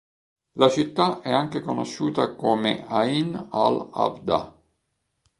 [0.53, 4.53] La città è anche conosciuta come Ayn al-ʿAwdah.